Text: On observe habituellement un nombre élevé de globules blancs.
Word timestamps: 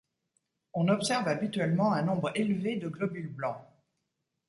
On 0.73 0.87
observe 0.87 1.27
habituellement 1.27 1.93
un 1.93 2.01
nombre 2.01 2.31
élevé 2.33 2.75
de 2.75 2.87
globules 2.87 3.31
blancs. 3.35 3.61